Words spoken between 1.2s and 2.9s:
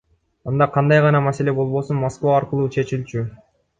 маселе болбосун Москва аркылуу